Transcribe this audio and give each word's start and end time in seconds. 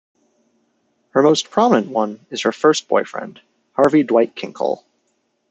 Her 1.11 1.21
most 1.21 1.51
prominent 1.51 1.91
one 1.91 2.25
is 2.31 2.41
her 2.41 2.51
first 2.51 2.87
boyfriend, 2.87 3.39
Harvey 3.73 4.01
Dwight 4.01 4.35
Kinkle. 4.35 4.83